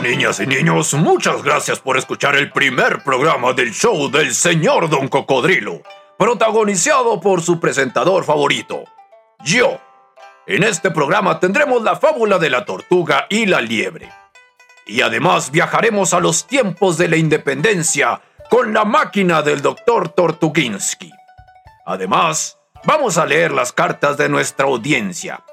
Niñas 0.00 0.40
y 0.40 0.46
niños, 0.46 0.94
muchas 0.94 1.42
gracias 1.42 1.78
por 1.78 1.98
escuchar 1.98 2.34
el 2.34 2.50
primer 2.50 3.02
programa 3.04 3.52
del 3.52 3.72
show 3.72 4.10
del 4.10 4.34
señor 4.34 4.88
Don 4.88 5.06
Cocodrilo, 5.08 5.82
protagonizado 6.18 7.20
por 7.20 7.42
su 7.42 7.60
presentador 7.60 8.24
favorito, 8.24 8.84
yo. 9.44 9.78
En 10.46 10.62
este 10.62 10.90
programa 10.90 11.38
tendremos 11.38 11.82
la 11.82 11.96
fábula 11.96 12.38
de 12.38 12.48
la 12.48 12.64
tortuga 12.64 13.26
y 13.28 13.46
la 13.46 13.60
liebre. 13.60 14.10
Y 14.86 15.02
además 15.02 15.50
viajaremos 15.50 16.14
a 16.14 16.20
los 16.20 16.46
tiempos 16.46 16.96
de 16.96 17.08
la 17.08 17.16
independencia 17.16 18.20
con 18.50 18.72
la 18.72 18.84
máquina 18.84 19.42
del 19.42 19.60
doctor 19.60 20.08
Tortuginsky. 20.08 21.12
Además, 21.84 22.58
vamos 22.84 23.18
a 23.18 23.26
leer 23.26 23.52
las 23.52 23.72
cartas 23.72 24.16
de 24.16 24.28
nuestra 24.28 24.66
audiencia. 24.66 25.44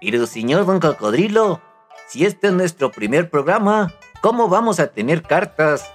Pero 0.00 0.26
señor 0.26 0.64
Don 0.64 0.80
Cocodrilo, 0.80 1.60
si 2.08 2.24
este 2.24 2.46
es 2.48 2.52
nuestro 2.54 2.90
primer 2.90 3.28
programa, 3.30 3.92
¿cómo 4.22 4.48
vamos 4.48 4.80
a 4.80 4.88
tener 4.88 5.22
cartas? 5.22 5.92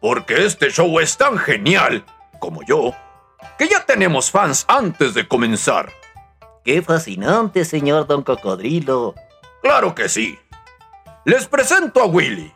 Porque 0.00 0.46
este 0.46 0.70
show 0.70 0.98
es 0.98 1.16
tan 1.16 1.36
genial, 1.36 2.04
como 2.40 2.62
yo, 2.62 2.94
que 3.58 3.68
ya 3.68 3.84
tenemos 3.84 4.30
fans 4.30 4.64
antes 4.66 5.12
de 5.12 5.28
comenzar. 5.28 5.90
¡Qué 6.64 6.80
fascinante, 6.80 7.64
señor 7.64 8.06
Don 8.06 8.22
Cocodrilo! 8.22 9.14
Claro 9.62 9.94
que 9.94 10.08
sí. 10.08 10.38
Les 11.24 11.46
presento 11.46 12.00
a 12.00 12.06
Willy, 12.06 12.52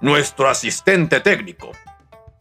nuestro 0.00 0.48
asistente 0.48 1.20
técnico. 1.20 1.70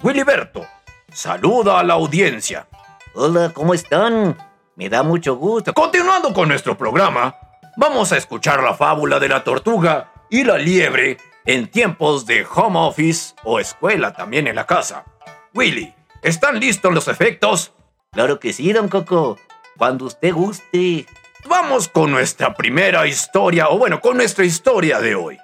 Willyberto, 0.01 0.65
saluda 1.11 1.79
a 1.79 1.83
la 1.83 1.93
audiencia. 1.93 2.67
Hola, 3.13 3.51
¿cómo 3.53 3.75
están? 3.75 4.37
Me 4.75 4.89
da 4.89 5.03
mucho 5.03 5.35
gusto. 5.35 5.71
Continuando 5.73 6.33
con 6.33 6.47
nuestro 6.47 6.75
programa, 6.75 7.35
vamos 7.75 8.11
a 8.11 8.17
escuchar 8.17 8.61
la 8.63 8.73
fábula 8.73 9.19
de 9.19 9.29
la 9.29 9.43
tortuga 9.43 10.11
y 10.29 10.43
la 10.43 10.57
liebre 10.57 11.17
en 11.45 11.67
tiempos 11.67 12.25
de 12.25 12.45
home 12.45 12.79
office 12.79 13.35
o 13.43 13.59
escuela 13.59 14.13
también 14.13 14.47
en 14.47 14.55
la 14.55 14.65
casa. 14.65 15.05
Willy, 15.53 15.93
¿están 16.21 16.59
listos 16.59 16.93
los 16.93 17.07
efectos? 17.07 17.73
Claro 18.11 18.39
que 18.39 18.53
sí, 18.53 18.71
don 18.73 18.87
Coco. 18.89 19.37
Cuando 19.77 20.05
usted 20.05 20.33
guste. 20.33 21.05
Vamos 21.45 21.89
con 21.89 22.11
nuestra 22.11 22.53
primera 22.53 23.05
historia, 23.05 23.67
o 23.67 23.77
bueno, 23.77 23.99
con 23.99 24.15
nuestra 24.15 24.45
historia 24.45 25.01
de 25.01 25.15
hoy. 25.15 25.37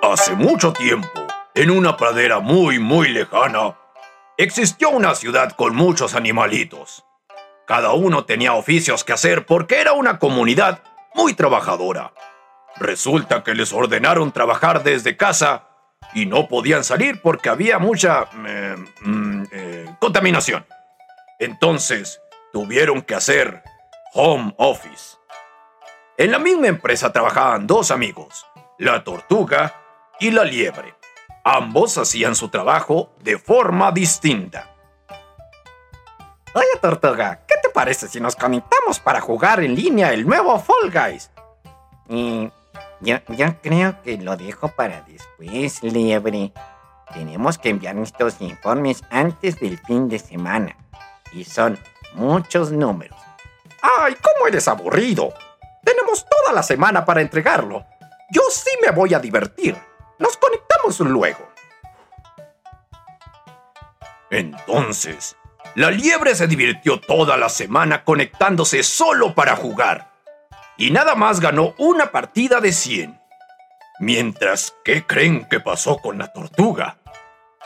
Hace 0.00 0.34
mucho 0.34 0.72
tiempo, 0.72 1.26
en 1.54 1.70
una 1.70 1.98
pradera 1.98 2.40
muy, 2.40 2.78
muy 2.78 3.08
lejana, 3.08 3.76
existió 4.38 4.88
una 4.88 5.14
ciudad 5.14 5.52
con 5.52 5.76
muchos 5.76 6.14
animalitos. 6.14 7.04
Cada 7.68 7.92
uno 7.92 8.24
tenía 8.24 8.54
oficios 8.54 9.04
que 9.04 9.12
hacer 9.12 9.44
porque 9.44 9.78
era 9.78 9.92
una 9.92 10.18
comunidad 10.18 10.82
muy 11.14 11.34
trabajadora. 11.34 12.14
Resulta 12.76 13.44
que 13.44 13.54
les 13.54 13.74
ordenaron 13.74 14.32
trabajar 14.32 14.82
desde 14.82 15.18
casa 15.18 15.68
y 16.14 16.24
no 16.24 16.48
podían 16.48 16.82
salir 16.82 17.20
porque 17.20 17.50
había 17.50 17.78
mucha 17.78 18.26
eh, 18.46 18.76
mm, 19.02 19.42
eh, 19.52 19.94
contaminación. 20.00 20.64
Entonces, 21.38 22.22
tuvieron 22.54 23.02
que 23.02 23.14
hacer 23.14 23.62
home 24.14 24.54
office. 24.56 25.18
En 26.16 26.32
la 26.32 26.38
misma 26.38 26.68
empresa 26.68 27.12
trabajaban 27.12 27.66
dos 27.66 27.90
amigos, 27.90 28.46
la 28.78 29.04
tortuga 29.04 29.74
y 30.18 30.30
la 30.30 30.44
liebre. 30.44 30.94
Ambos 31.44 31.98
hacían 31.98 32.34
su 32.34 32.48
trabajo 32.48 33.14
de 33.22 33.36
forma 33.36 33.92
distinta. 33.92 34.74
Oye, 36.54 36.66
tortuga, 36.80 37.44
¿qué 37.46 37.47
te 37.47 37.47
parece 37.78 38.08
si 38.08 38.20
nos 38.20 38.34
conectamos 38.34 38.98
para 38.98 39.20
jugar 39.20 39.60
en 39.60 39.76
línea 39.76 40.12
el 40.12 40.26
nuevo 40.26 40.58
Fall 40.58 40.90
Guys? 40.90 41.30
Y 42.08 42.50
yo, 42.98 43.18
yo 43.28 43.60
creo 43.62 44.02
que 44.02 44.18
lo 44.18 44.36
dejo 44.36 44.66
para 44.66 45.02
después, 45.02 45.80
liebre. 45.84 46.52
Tenemos 47.14 47.56
que 47.56 47.68
enviar 47.68 47.94
nuestros 47.94 48.40
informes 48.40 49.04
antes 49.10 49.60
del 49.60 49.78
fin 49.78 50.08
de 50.08 50.18
semana. 50.18 50.76
Y 51.32 51.44
son 51.44 51.78
muchos 52.14 52.72
números. 52.72 53.20
¡Ay, 54.00 54.16
cómo 54.16 54.48
eres 54.48 54.66
aburrido! 54.66 55.32
Tenemos 55.84 56.26
toda 56.28 56.52
la 56.52 56.64
semana 56.64 57.04
para 57.04 57.20
entregarlo. 57.20 57.86
Yo 58.32 58.42
sí 58.50 58.70
me 58.84 58.90
voy 58.90 59.14
a 59.14 59.20
divertir. 59.20 59.76
Nos 60.18 60.36
conectamos 60.36 60.98
luego. 60.98 61.46
Entonces, 64.30 65.36
la 65.78 65.92
liebre 65.92 66.34
se 66.34 66.48
divirtió 66.48 66.98
toda 66.98 67.36
la 67.36 67.48
semana 67.48 68.02
conectándose 68.02 68.82
solo 68.82 69.36
para 69.36 69.54
jugar. 69.54 70.10
Y 70.76 70.90
nada 70.90 71.14
más 71.14 71.38
ganó 71.38 71.76
una 71.78 72.10
partida 72.10 72.60
de 72.60 72.72
100. 72.72 73.20
Mientras, 74.00 74.74
¿qué 74.84 75.06
creen 75.06 75.46
que 75.48 75.60
pasó 75.60 75.98
con 75.98 76.18
la 76.18 76.32
tortuga? 76.32 76.98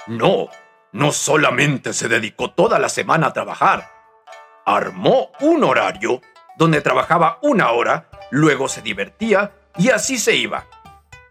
No, 0.06 0.48
no 0.92 1.10
solamente 1.12 1.94
se 1.94 2.06
dedicó 2.08 2.50
toda 2.50 2.78
la 2.78 2.90
semana 2.90 3.28
a 3.28 3.32
trabajar. 3.32 3.88
Armó 4.66 5.30
un 5.40 5.64
horario 5.64 6.20
donde 6.58 6.82
trabajaba 6.82 7.38
una 7.40 7.70
hora, 7.70 8.10
luego 8.30 8.68
se 8.68 8.82
divertía 8.82 9.52
y 9.78 9.88
así 9.88 10.18
se 10.18 10.36
iba. 10.36 10.66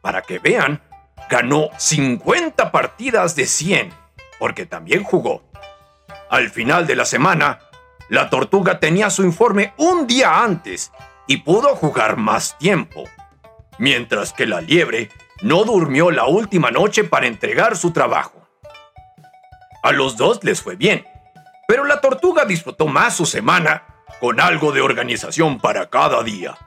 Para 0.01 0.23
que 0.23 0.39
vean, 0.39 0.81
ganó 1.29 1.69
50 1.77 2.71
partidas 2.71 3.35
de 3.35 3.45
100, 3.45 3.93
porque 4.39 4.65
también 4.65 5.03
jugó. 5.03 5.50
Al 6.31 6.49
final 6.49 6.87
de 6.87 6.95
la 6.95 7.03
semana, 7.03 7.59
la 8.07 8.29
tortuga 8.29 8.79
tenía 8.79 9.09
su 9.09 9.21
informe 9.23 9.73
un 9.75 10.07
día 10.07 10.41
antes 10.41 10.93
y 11.27 11.37
pudo 11.37 11.75
jugar 11.75 12.15
más 12.15 12.57
tiempo, 12.57 13.03
mientras 13.77 14.31
que 14.31 14.45
la 14.45 14.61
liebre 14.61 15.09
no 15.41 15.65
durmió 15.65 16.09
la 16.09 16.27
última 16.27 16.71
noche 16.71 17.03
para 17.03 17.27
entregar 17.27 17.75
su 17.75 17.91
trabajo. 17.91 18.47
A 19.83 19.91
los 19.91 20.15
dos 20.15 20.41
les 20.45 20.61
fue 20.61 20.77
bien, 20.77 21.05
pero 21.67 21.83
la 21.83 21.99
tortuga 21.99 22.45
disfrutó 22.45 22.87
más 22.87 23.13
su 23.13 23.25
semana 23.25 23.83
con 24.21 24.39
algo 24.39 24.71
de 24.71 24.79
organización 24.79 25.59
para 25.59 25.89
cada 25.89 26.23
día. 26.23 26.57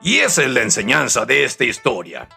Y 0.00 0.18
esa 0.18 0.42
es 0.42 0.50
la 0.50 0.62
enseñanza 0.62 1.24
de 1.24 1.44
esta 1.44 1.62
historia. 1.62 2.28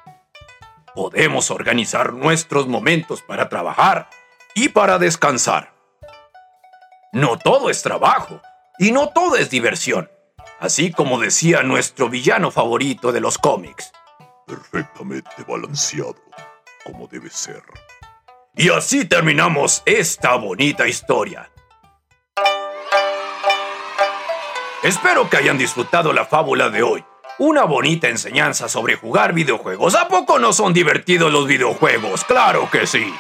Podemos 0.94 1.50
organizar 1.50 2.14
nuestros 2.14 2.68
momentos 2.68 3.24
para 3.24 3.50
trabajar 3.50 4.12
y 4.54 4.70
para 4.70 5.00
descansar. 5.00 5.79
No 7.12 7.40
todo 7.40 7.72
es 7.72 7.82
trabajo 7.82 8.40
y 8.78 8.92
no 8.92 9.10
todo 9.10 9.36
es 9.36 9.50
diversión, 9.50 10.12
así 10.60 10.92
como 10.92 11.20
decía 11.20 11.64
nuestro 11.64 12.08
villano 12.08 12.52
favorito 12.52 13.12
de 13.12 13.20
los 13.20 13.40
cómics. 13.40 13.92
Perfectamente 14.46 15.44
balanceado, 15.48 16.16
como 16.86 17.08
debe 17.08 17.32
ser. 17.32 17.64
Y 18.56 18.70
así 18.70 19.06
terminamos 19.06 19.82
esta 19.88 20.36
bonita 20.36 20.88
historia. 20.88 21.50
Espero 24.84 25.30
que 25.32 25.38
hayan 25.38 25.58
disfrutado 25.58 26.14
la 26.14 26.26
fábula 26.26 26.70
de 26.70 26.84
hoy. 26.84 27.04
Una 27.40 27.64
bonita 27.64 28.08
enseñanza 28.08 28.70
sobre 28.70 28.98
jugar 28.98 29.34
videojuegos. 29.34 29.96
¿A 29.96 30.08
poco 30.08 30.38
no 30.38 30.54
son 30.54 30.74
divertidos 30.74 31.34
los 31.34 31.48
videojuegos? 31.48 32.24
Claro 32.24 32.70
que 32.70 32.86
sí. 32.86 33.12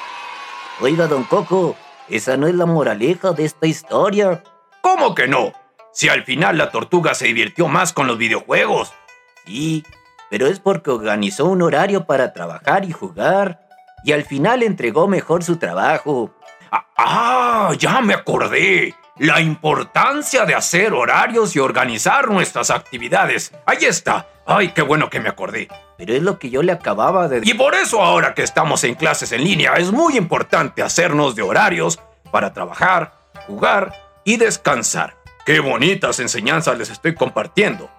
Oiga, 0.80 1.08
don 1.08 1.24
Coco, 1.24 1.76
esa 2.09 2.38
no 2.38 2.47
es 2.47 2.56
la 2.56 2.66
moraleja 2.66 3.31
de 3.31 3.46
esta 3.46 3.68
historia. 3.68 4.44
¿Cómo 4.81 5.16
que 5.16 5.28
no? 5.28 5.53
Si 5.92 6.09
al 6.09 6.24
final 6.24 6.58
la 6.58 6.72
tortuga 6.72 7.14
se 7.14 7.25
divirtió 7.25 7.68
más 7.68 7.94
con 7.94 8.08
los 8.08 8.18
videojuegos. 8.18 8.94
Sí, 9.46 9.84
pero 10.30 10.47
es 10.47 10.59
porque 10.59 10.92
organizó 10.92 11.46
un 11.46 11.62
horario 11.62 12.06
para 12.06 12.34
trabajar 12.34 12.86
y 12.86 12.92
jugar. 12.92 13.68
Y 14.03 14.14
al 14.14 14.24
final 14.24 14.64
entregó 14.64 15.08
mejor 15.08 15.44
su 15.44 15.58
trabajo. 15.58 16.34
Ah, 16.72 16.86
ah, 16.97 17.74
ya 17.78 18.02
me 18.02 18.14
acordé. 18.14 18.96
La 19.20 19.42
importancia 19.42 20.46
de 20.46 20.56
hacer 20.56 20.94
horarios 20.94 21.54
y 21.54 21.60
organizar 21.60 22.30
nuestras 22.30 22.70
actividades. 22.70 23.52
Ahí 23.66 23.84
está. 23.84 24.30
Ay, 24.46 24.70
qué 24.70 24.82
bueno 24.82 25.10
que 25.10 25.20
me 25.20 25.28
acordé. 25.28 25.68
Pero 25.98 26.14
es 26.14 26.24
lo 26.24 26.40
que 26.40 26.50
yo 26.50 26.64
le 26.64 26.72
acababa 26.72 27.28
de... 27.28 27.42
Y 27.44 27.54
por 27.54 27.76
eso 27.76 28.02
ahora 28.02 28.34
que 28.34 28.44
estamos 28.44 28.82
en 28.86 28.96
clases 28.96 29.34
en 29.34 29.44
línea 29.44 29.74
es 29.74 29.92
muy 29.92 30.16
importante 30.16 30.82
hacernos 30.82 31.36
de 31.36 31.42
horarios 31.42 32.00
para 32.32 32.54
trabajar, 32.54 33.14
jugar 33.46 33.94
y 34.24 34.38
descansar. 34.38 35.18
Qué 35.46 35.60
bonitas 35.60 36.22
enseñanzas 36.22 36.78
les 36.78 36.90
estoy 36.90 37.14
compartiendo. 37.14 37.90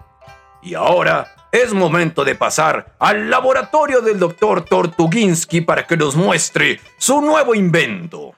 Y 0.63 0.73
ahora 0.73 1.35
es 1.51 1.71
momento 1.71 2.25
de 2.25 2.33
pasar 2.33 2.95
al 2.97 3.29
laboratorio 3.29 4.01
del 4.01 4.17
doctor 4.17 4.65
Tortuginsky 4.65 5.61
para 5.61 5.85
que 5.85 5.97
nos 5.97 6.15
muestre 6.15 6.81
su 6.97 7.21
nuevo 7.21 7.53
invento. 7.53 8.33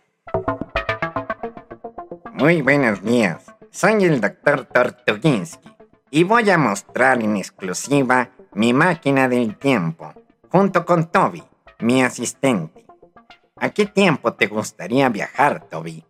Muy 2.43 2.61
buenos 2.61 3.01
días. 3.01 3.41
Soy 3.71 4.03
el 4.03 4.19
doctor 4.19 4.65
Tortuginsky 4.65 5.71
y 6.11 6.25
voy 6.25 6.49
a 6.49 6.57
mostrar 6.57 7.23
en 7.23 7.37
exclusiva 7.37 8.31
mi 8.51 8.73
máquina 8.73 9.29
del 9.29 9.57
tiempo, 9.57 10.13
junto 10.49 10.83
con 10.83 11.09
Toby, 11.09 11.41
mi 11.79 12.03
asistente. 12.03 12.85
¿A 13.55 13.69
qué 13.69 13.85
tiempo 13.85 14.33
te 14.33 14.47
gustaría 14.47 15.07
viajar, 15.07 15.69
Toby? 15.69 16.03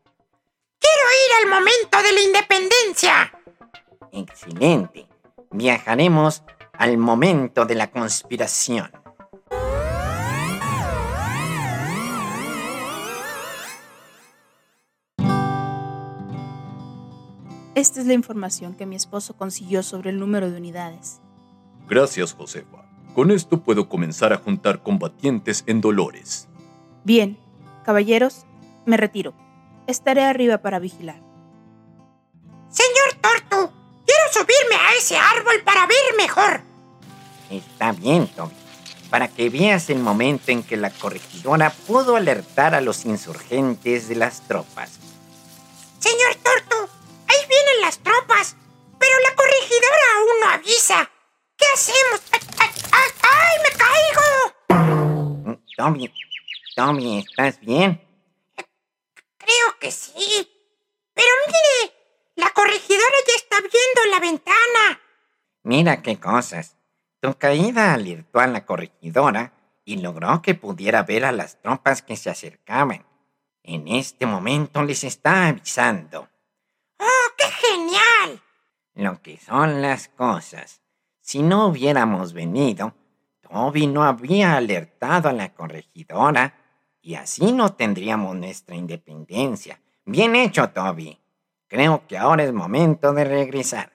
Quiero 0.79 1.05
ir 1.23 1.43
al 1.43 1.49
momento 1.51 1.97
de 2.01 2.11
la 2.11 2.21
independencia. 2.21 3.31
Excelente. 4.11 5.07
Viajaremos 5.51 6.41
al 6.79 6.97
momento 6.97 7.65
de 7.65 7.75
la 7.75 7.91
conspiración. 7.91 8.91
Esta 17.75 18.01
es 18.01 18.05
la 18.05 18.13
información 18.13 18.75
que 18.75 18.85
mi 18.85 18.95
esposo 18.95 19.35
consiguió 19.35 19.81
sobre 19.81 20.11
el 20.11 20.19
número 20.19 20.51
de 20.51 20.57
unidades. 20.57 21.21
Gracias, 21.89 22.33
Josefa. 22.33 22.85
Con 23.15 23.31
esto 23.31 23.61
puedo 23.61 23.89
comenzar 23.89 24.31
a 24.31 24.37
juntar 24.37 24.83
combatientes 24.83 25.63
en 25.65 25.81
Dolores. 25.81 26.47
Bien, 27.03 27.37
caballeros, 27.83 28.45
me 28.85 28.97
retiro. 28.97 29.33
Estaré 29.87 30.23
arriba 30.23 30.59
para 30.59 30.79
vigilar. 30.79 31.21
Señor 32.69 33.21
Tortu, 33.21 33.71
quiero 34.05 34.23
subirme 34.31 34.75
a 34.75 34.97
ese 34.97 35.17
árbol 35.17 35.55
para 35.65 35.85
ver 35.87 36.17
mejor. 36.17 36.61
Está 37.49 37.91
bien, 37.91 38.27
Toby. 38.27 38.53
Para 39.09 39.27
que 39.27 39.49
veas 39.49 39.89
el 39.89 39.99
momento 39.99 40.51
en 40.51 40.63
que 40.63 40.77
la 40.77 40.89
corregidora 40.89 41.71
pudo 41.71 42.15
alertar 42.15 42.73
a 42.73 42.81
los 42.81 43.05
insurgentes 43.05 44.07
de 44.07 44.15
las 44.15 44.41
tropas. 44.47 44.99
Mm, 55.83 55.85
Toby, 55.85 56.13
Toby, 56.75 57.17
¿estás 57.19 57.59
bien? 57.59 58.01
Creo 59.37 59.79
que 59.81 59.91
sí. 59.91 60.49
Pero 61.13 61.27
mire, 61.47 61.93
la 62.35 62.49
corregidora 62.51 63.15
ya 63.27 63.35
está 63.35 63.57
viendo 63.59 64.11
la 64.11 64.19
ventana. 64.21 65.01
Mira 65.63 66.01
qué 66.01 66.19
cosas. 66.19 66.77
Tu 67.19 67.37
caída 67.37 67.93
alertó 67.93 68.39
a 68.39 68.47
la 68.47 68.65
corregidora 68.65 69.53
y 69.83 69.97
logró 69.97 70.41
que 70.41 70.55
pudiera 70.55 71.03
ver 71.03 71.25
a 71.25 71.33
las 71.33 71.61
tropas 71.61 72.01
que 72.01 72.15
se 72.15 72.29
acercaban. 72.29 73.05
En 73.61 73.89
este 73.89 74.25
momento 74.25 74.83
les 74.83 75.03
está 75.03 75.47
avisando. 75.47 76.29
¡Oh, 76.99 77.29
qué 77.37 77.45
genial! 77.45 78.41
Lo 78.93 79.21
que 79.21 79.37
son 79.37 79.81
las 79.81 80.07
cosas. 80.07 80.81
Si 81.19 81.41
no 81.41 81.67
hubiéramos 81.67 82.33
venido, 82.33 82.93
Toby 83.53 83.85
no 83.85 84.03
habría 84.03 84.57
alertado 84.57 85.29
a 85.29 85.31
la 85.31 85.53
corregidora 85.53 86.55
y 87.03 87.13
así 87.13 87.51
no 87.51 87.73
tendríamos 87.73 88.35
nuestra 88.35 88.75
independencia. 88.75 89.79
Bien 90.05 90.35
hecho, 90.35 90.71
Toby. 90.71 91.19
Creo 91.67 92.07
que 92.07 92.17
ahora 92.17 92.45
es 92.45 92.51
momento 92.51 93.13
de 93.13 93.25
regresar. 93.25 93.93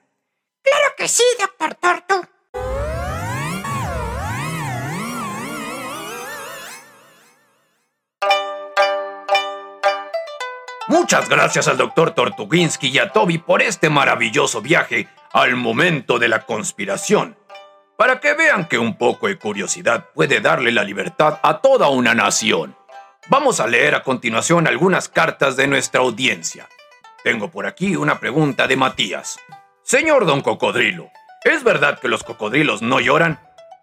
Claro 0.61 0.93
que 0.97 1.09
sí, 1.09 1.23
doctor 1.37 1.75
Tortu. 1.75 2.25
Muchas 10.87 11.27
gracias 11.27 11.67
al 11.67 11.75
doctor 11.75 12.11
Tortuginsky 12.11 12.87
y 12.87 12.99
a 12.99 13.11
Toby 13.11 13.39
por 13.39 13.61
este 13.61 13.89
maravilloso 13.89 14.61
viaje 14.61 15.09
al 15.33 15.57
momento 15.57 16.17
de 16.17 16.29
la 16.29 16.45
conspiración. 16.45 17.38
Para 17.99 18.21
que 18.21 18.33
vean 18.33 18.63
que 18.63 18.77
un 18.77 18.97
poco 18.97 19.27
de 19.27 19.37
curiosidad 19.37 20.05
puede 20.13 20.39
darle 20.39 20.71
la 20.71 20.85
libertad 20.85 21.37
a 21.43 21.59
toda 21.59 21.89
una 21.89 22.15
nación. 22.15 22.77
Vamos 23.27 23.59
a 23.59 23.67
leer 23.67 23.93
a 23.93 24.03
continuación 24.03 24.67
algunas 24.67 25.09
cartas 25.09 25.57
de 25.57 25.67
nuestra 25.67 25.99
audiencia. 25.99 26.69
Tengo 27.25 27.51
por 27.51 27.67
aquí 27.67 27.97
una 27.97 28.21
pregunta 28.21 28.67
de 28.67 28.77
Matías. 28.77 29.37
Señor 29.83 30.25
Don 30.25 30.39
Cocodrilo, 30.39 31.09
¿es 31.43 31.65
verdad 31.65 31.99
que 31.99 32.07
los 32.07 32.23
cocodrilos 32.23 32.81
no 32.81 33.01
lloran? 33.01 33.37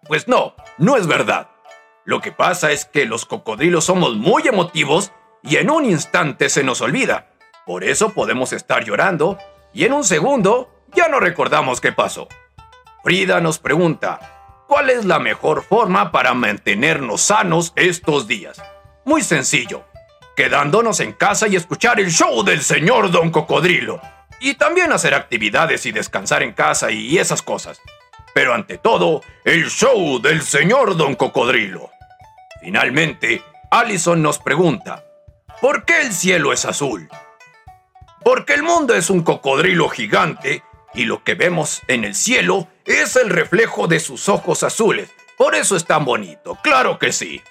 Pues 0.07 0.27
no, 0.27 0.55
no 0.79 0.97
es 0.97 1.05
verdad. 1.05 1.51
Lo 2.03 2.19
que 2.19 2.31
pasa 2.31 2.71
es 2.71 2.85
que 2.85 3.05
los 3.05 3.23
cocodrilos 3.23 3.85
somos 3.85 4.15
muy 4.15 4.47
emotivos 4.47 5.11
y 5.43 5.57
en 5.57 5.69
un 5.69 5.85
instante 5.85 6.49
se 6.49 6.63
nos 6.63 6.81
olvida. 6.81 7.27
Por 7.67 7.83
eso 7.83 8.15
podemos 8.15 8.51
estar 8.51 8.83
llorando 8.83 9.37
y 9.75 9.85
en 9.85 9.93
un 9.93 10.03
segundo 10.03 10.73
ya 10.95 11.07
no 11.07 11.19
recordamos 11.19 11.79
qué 11.79 11.91
pasó. 11.91 12.27
Frida 13.07 13.39
nos 13.39 13.57
pregunta, 13.57 14.65
¿cuál 14.67 14.89
es 14.89 15.05
la 15.05 15.17
mejor 15.17 15.63
forma 15.63 16.11
para 16.11 16.33
mantenernos 16.33 17.21
sanos 17.21 17.71
estos 17.77 18.27
días? 18.27 18.61
Muy 19.05 19.21
sencillo, 19.21 19.85
quedándonos 20.35 20.99
en 20.99 21.13
casa 21.13 21.47
y 21.47 21.55
escuchar 21.55 22.01
el 22.01 22.11
show 22.11 22.43
del 22.43 22.61
señor 22.61 23.09
Don 23.09 23.31
Cocodrilo. 23.31 24.01
Y 24.41 24.55
también 24.55 24.91
hacer 24.91 25.13
actividades 25.13 25.85
y 25.85 25.93
descansar 25.93 26.43
en 26.43 26.51
casa 26.51 26.91
y 26.91 27.17
esas 27.17 27.41
cosas. 27.41 27.79
Pero 28.33 28.53
ante 28.53 28.77
todo, 28.77 29.21
el 29.45 29.69
show 29.69 30.19
del 30.21 30.41
señor 30.41 30.97
Don 30.97 31.15
Cocodrilo. 31.15 31.89
Finalmente, 32.59 33.41
Allison 33.71 34.21
nos 34.21 34.37
pregunta, 34.39 35.05
¿por 35.61 35.85
qué 35.85 36.01
el 36.01 36.11
cielo 36.11 36.51
es 36.51 36.65
azul? 36.65 37.07
Porque 38.21 38.55
el 38.55 38.63
mundo 38.63 38.93
es 38.93 39.09
un 39.09 39.23
cocodrilo 39.23 39.87
gigante 39.87 40.61
y 40.97 41.05
lo 41.05 41.23
que 41.23 41.35
vemos 41.35 41.83
en 41.87 42.03
el 42.03 42.15
cielo 42.15 42.67
es 42.83 43.15
el 43.15 43.29
reflejo 43.29 43.87
de 43.87 43.99
sus 43.99 44.27
ojos 44.27 44.63
azules. 44.63 45.09
Por 45.37 45.55
eso 45.55 45.75
es 45.75 45.85
tan 45.85 46.03
bonito, 46.03 46.57
claro 46.63 46.97
que 46.97 47.13
sí. 47.13 47.41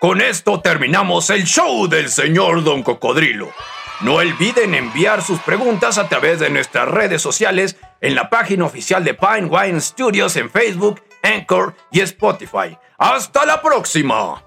Con 0.00 0.20
esto 0.20 0.60
terminamos 0.60 1.28
el 1.30 1.44
show 1.44 1.88
del 1.88 2.08
señor 2.08 2.62
Don 2.62 2.82
Cocodrilo. 2.82 3.50
No 4.02 4.14
olviden 4.14 4.74
enviar 4.74 5.22
sus 5.22 5.40
preguntas 5.40 5.98
a 5.98 6.08
través 6.08 6.38
de 6.38 6.48
nuestras 6.48 6.86
redes 6.88 7.20
sociales 7.20 7.76
en 8.00 8.14
la 8.14 8.30
página 8.30 8.64
oficial 8.64 9.02
de 9.02 9.14
Pine 9.14 9.46
Wine 9.46 9.80
Studios 9.80 10.36
en 10.36 10.50
Facebook, 10.50 11.02
Anchor 11.22 11.74
y 11.90 12.00
Spotify. 12.00 12.78
¡Hasta 12.98 13.44
la 13.44 13.60
próxima! 13.60 14.44